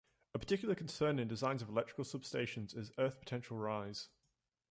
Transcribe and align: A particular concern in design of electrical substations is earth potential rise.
A 0.33 0.39
particular 0.39 0.73
concern 0.73 1.19
in 1.19 1.27
design 1.27 1.57
of 1.57 1.69
electrical 1.69 2.03
substations 2.03 2.75
is 2.75 2.91
earth 2.97 3.19
potential 3.19 3.59
rise. 3.59 4.09